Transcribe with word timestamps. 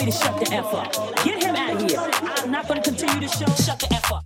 me 0.00 0.10
to 0.10 0.12
shut 0.16 0.38
the 0.38 0.52
F 0.52 0.74
up. 0.74 0.92
Get 1.24 1.42
him 1.42 1.56
out 1.56 1.74
of 1.74 1.90
here. 1.90 2.00
I'm 2.42 2.50
not 2.50 2.66
going 2.66 2.82
to 2.82 2.90
continue 2.90 3.20
the 3.20 3.28
show. 3.28 3.46
Shut 3.62 3.78
the 3.78 3.92
F 3.92 4.12
up. 4.12 4.19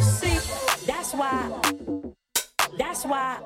See, 0.00 0.38
that's 0.86 1.12
why. 1.14 1.60
That's 2.78 3.04
why. 3.04 3.38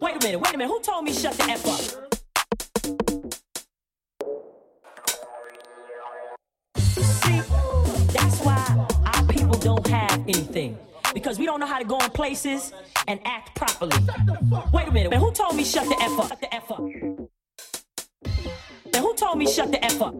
Wait 0.00 0.16
a 0.16 0.18
minute, 0.20 0.40
wait 0.40 0.54
a 0.54 0.58
minute. 0.58 0.68
Who 0.68 0.80
told 0.80 1.04
me 1.04 1.12
shut 1.12 1.34
the 1.34 1.44
F 1.44 1.66
up? 1.66 1.80
See, 6.78 7.42
that's 8.12 8.40
why 8.40 8.86
our 9.14 9.24
people 9.26 9.58
don't 9.58 9.86
have 9.86 10.20
anything. 10.22 10.78
Because 11.14 11.38
we 11.38 11.46
don't 11.46 11.60
know 11.60 11.66
how 11.66 11.78
to 11.78 11.84
go 11.84 11.98
in 11.98 12.10
places 12.10 12.72
and 13.06 13.20
act 13.24 13.54
properly. 13.54 13.96
Wait 14.72 14.88
a 14.88 14.92
minute, 14.92 15.14
who 15.14 15.32
told 15.32 15.54
me 15.56 15.64
shut 15.64 15.86
the 15.88 15.96
F 16.00 16.18
up? 16.18 16.28
Shut 16.28 16.40
the 16.40 16.54
F 16.54 16.70
up. 16.70 16.80
Who 18.96 19.14
told 19.14 19.38
me 19.38 19.46
shut 19.46 19.70
the 19.70 19.84
F 19.84 20.00
up? 20.02 20.14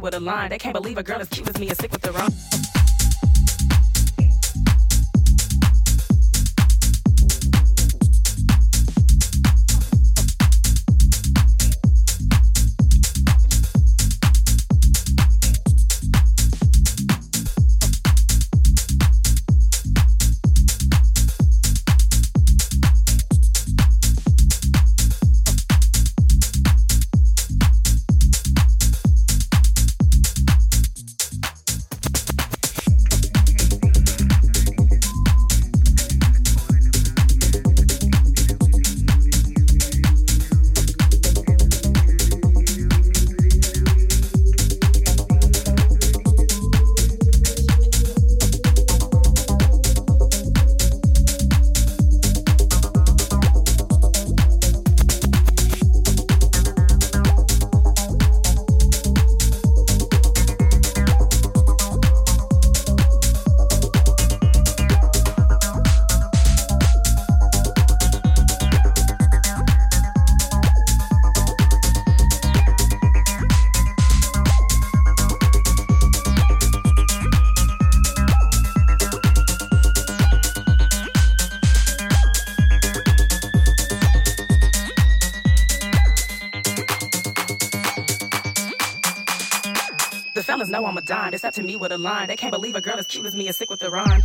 with 0.00 0.14
a 0.14 0.20
line. 0.20 0.50
They 0.50 0.58
can't 0.58 0.74
believe 0.74 0.98
a 0.98 1.02
girl 1.02 1.20
as 1.20 1.28
cute 1.28 1.48
as 1.48 1.58
me 1.58 1.70
is 1.70 1.76
sick 1.78 1.92
with 1.92 2.02
the 2.02 2.12
wrong. 2.12 2.32
To 91.58 91.64
me 91.64 91.76
with 91.76 91.92
a 91.92 91.98
line. 91.98 92.28
They 92.28 92.36
can't 92.36 92.52
believe 92.52 92.76
a 92.76 92.80
girl 92.80 92.98
as 92.98 93.06
cute 93.06 93.26
as 93.26 93.34
me 93.34 93.48
is 93.48 93.56
sick 93.56 93.68
with 93.68 93.80
the 93.80 93.90
rhyme. 93.90 94.22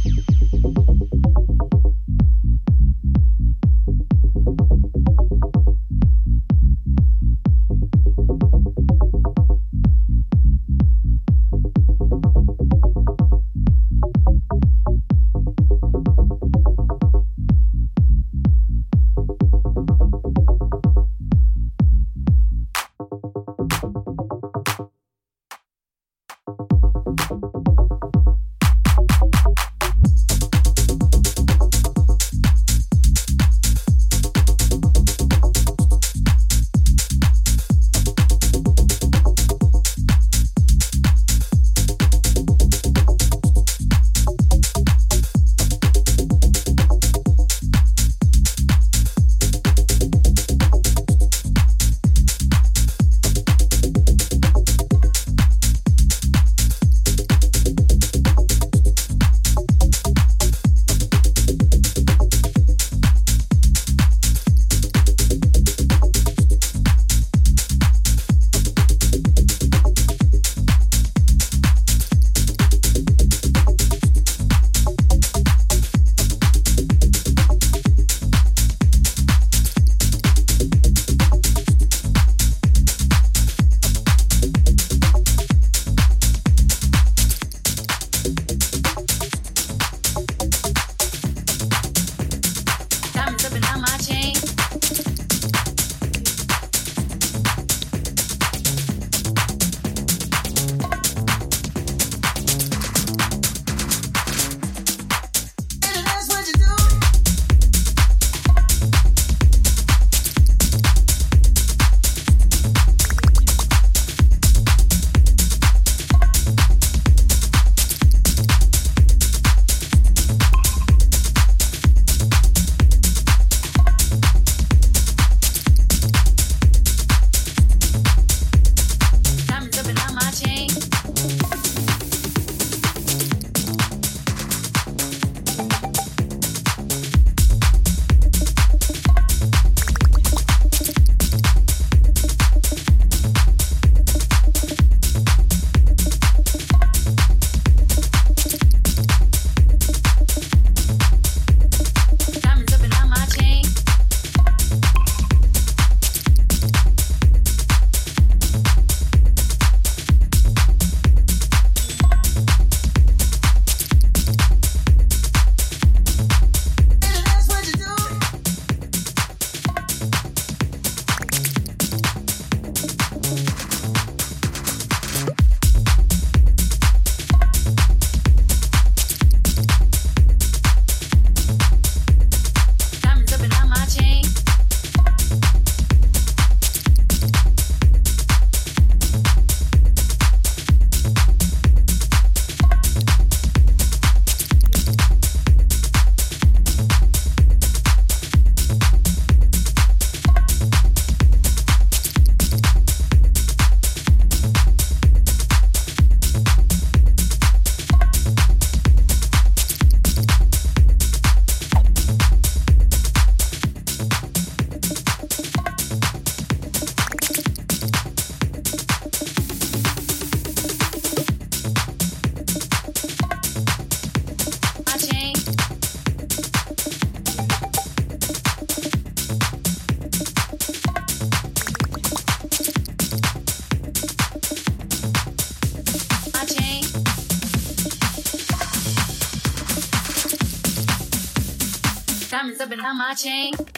My 242.98 243.14
chain. 243.16 243.54
Eh? 243.60 243.73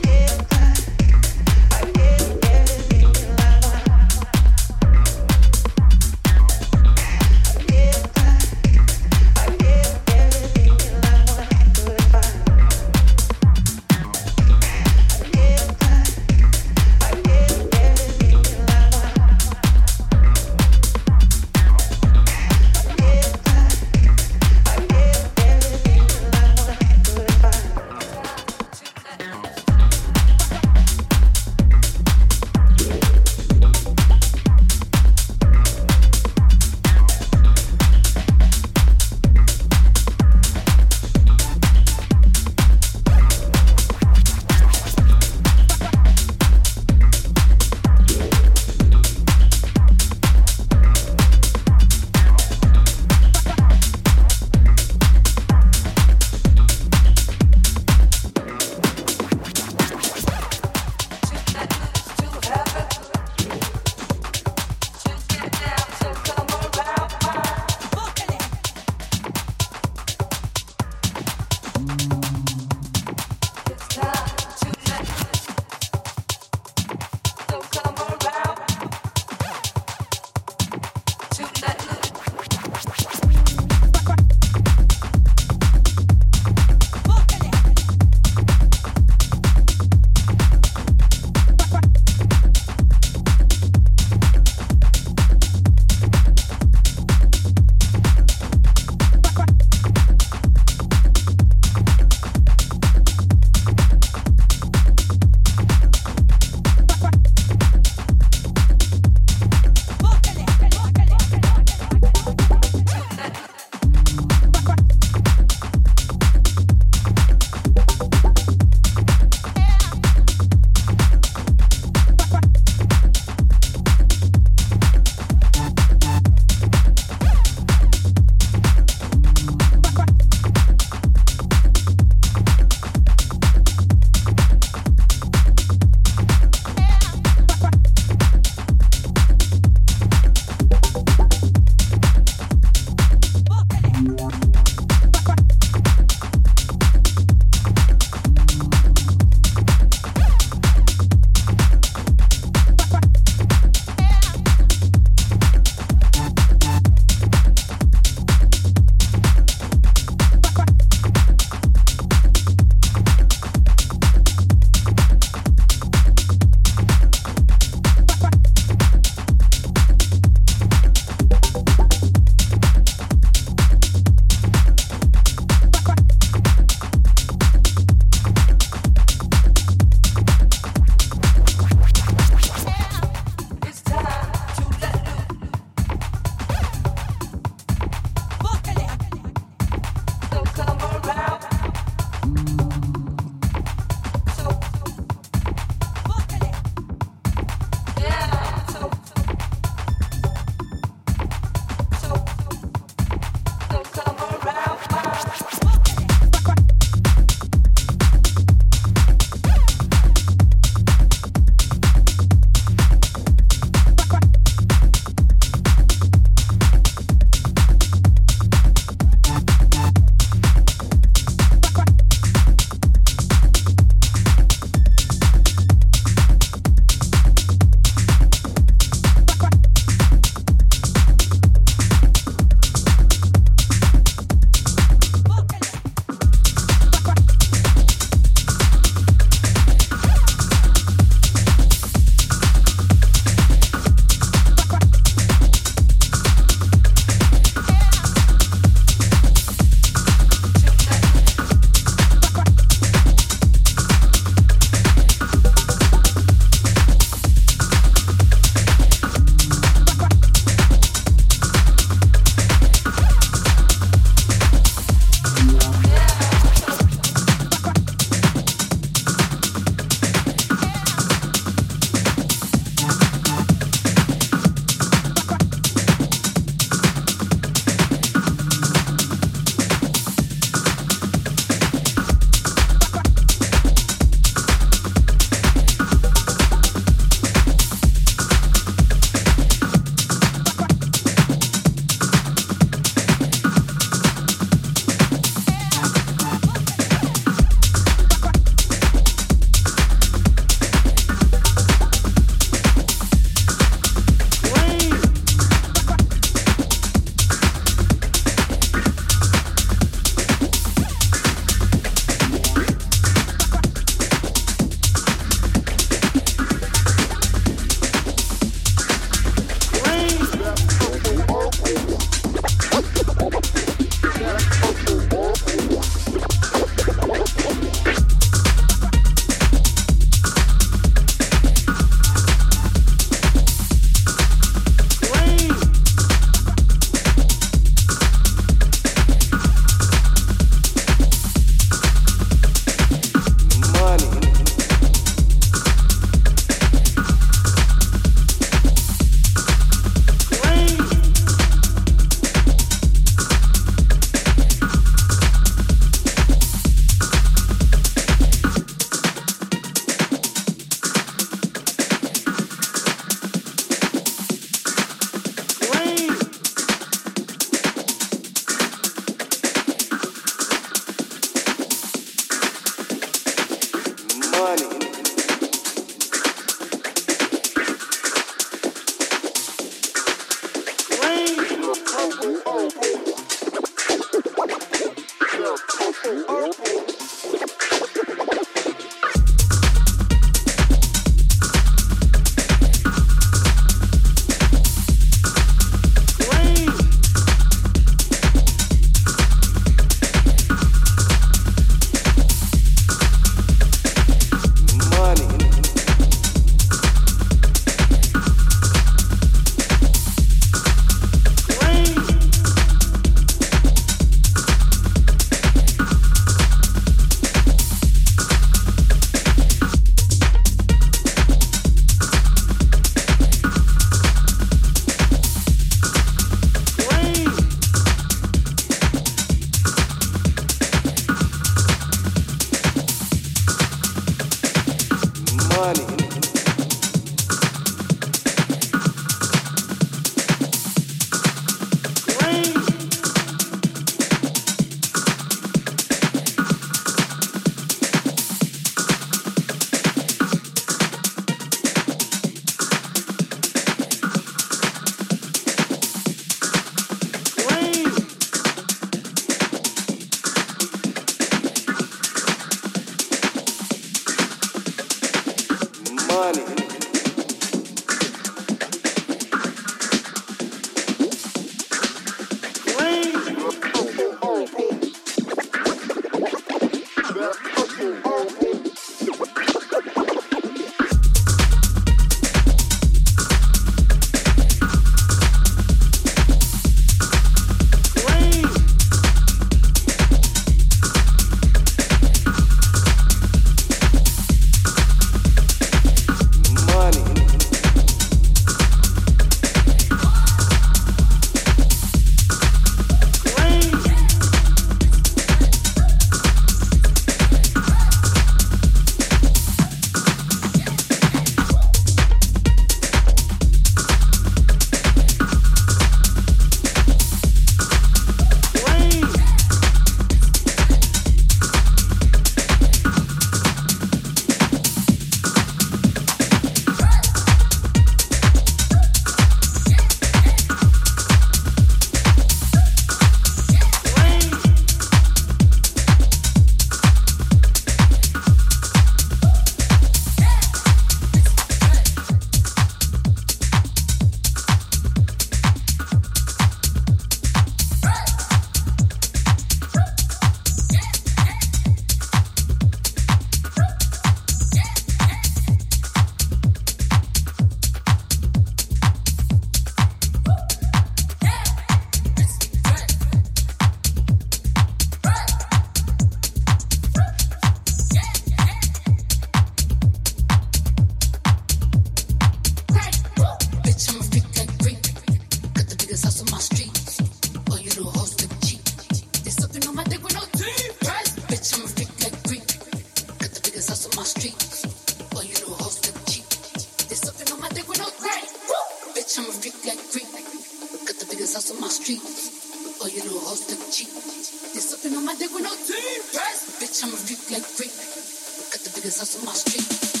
my 599.23 599.33
street. 599.33 600.00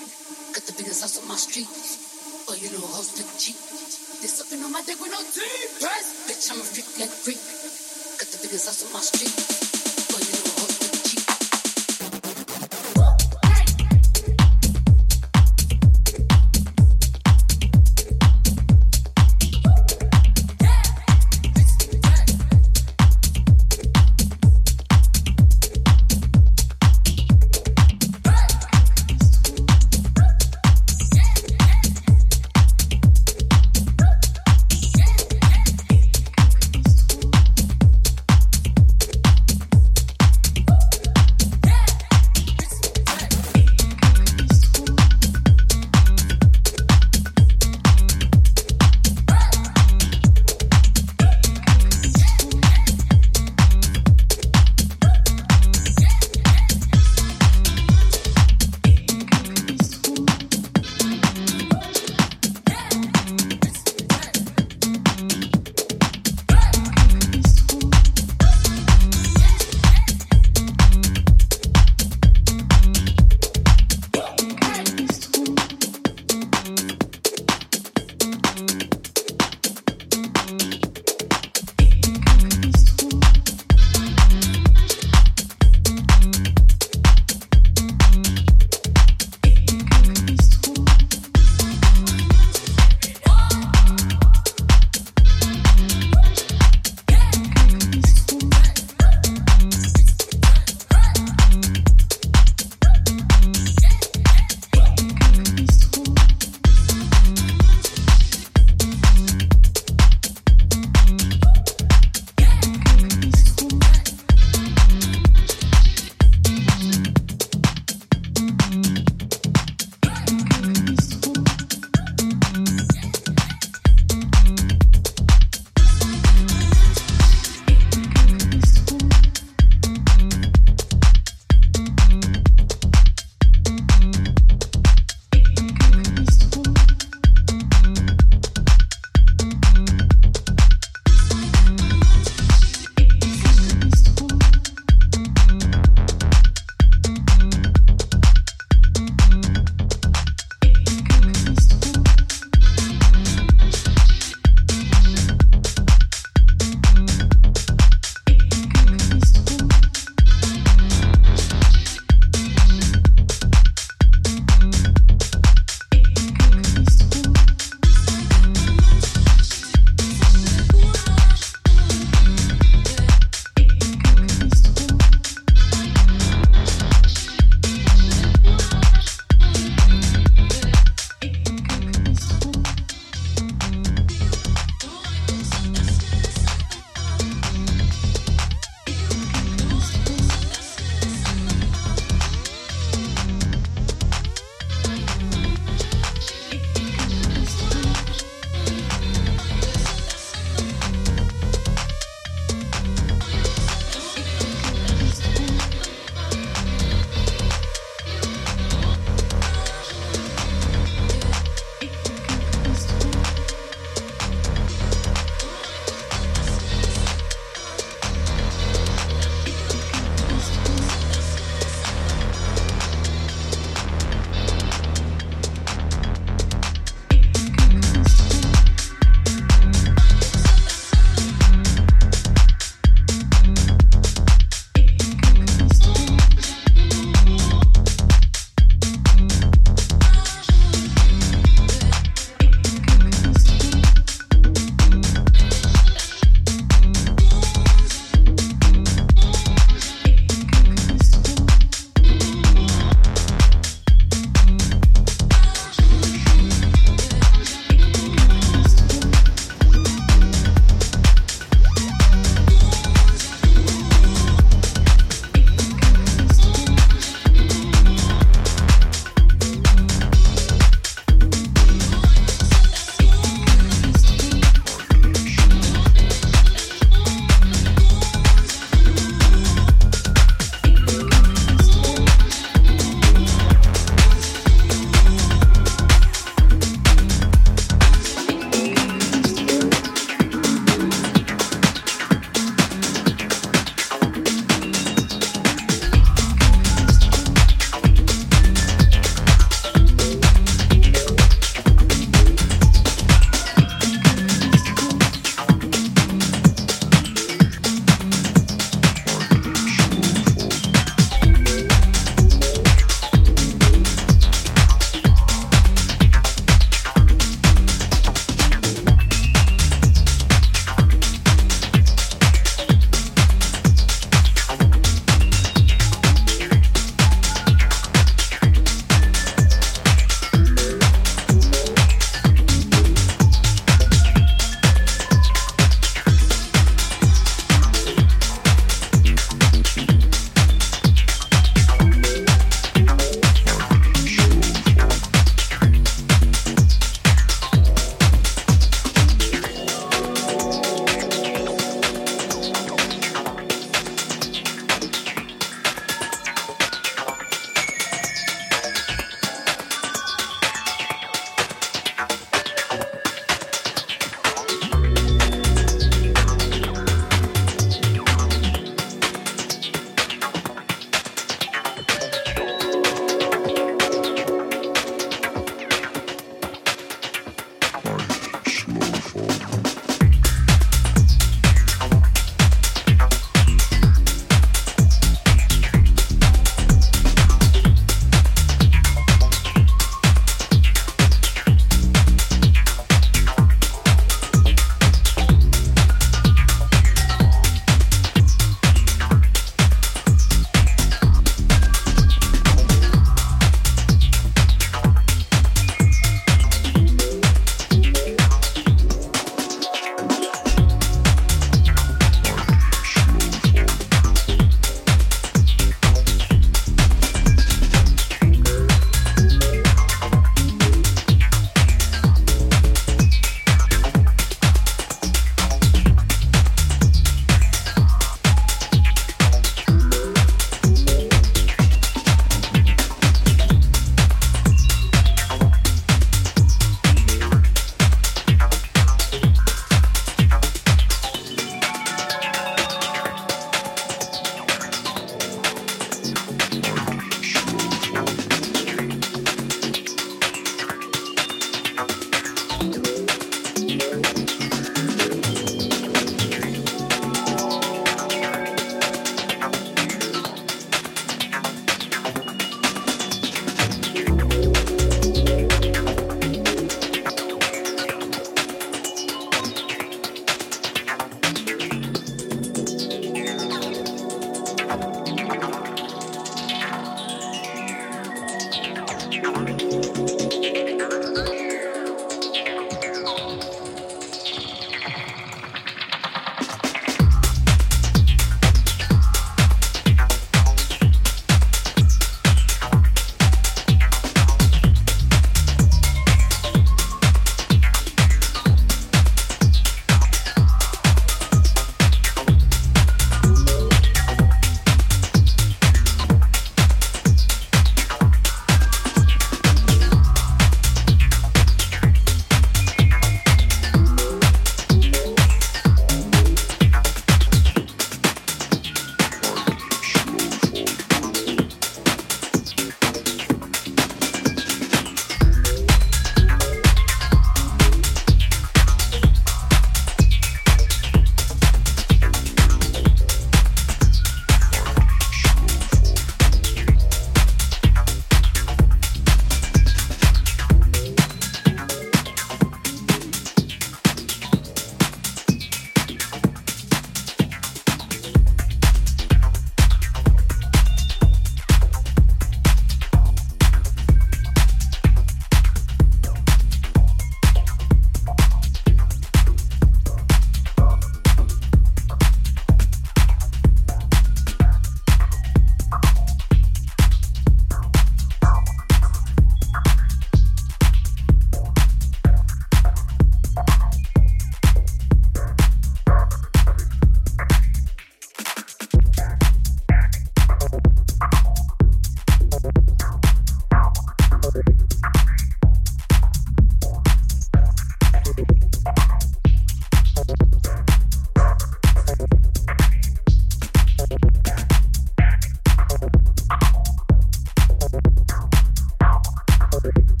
You. 599.63 600.00